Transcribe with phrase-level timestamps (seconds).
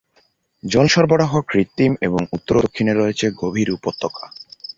[0.63, 4.23] জল সরবরাহ কৃত্রিম, এবং উত্তর ও দক্ষিণে রয়েছে গভীর উপত্যকা।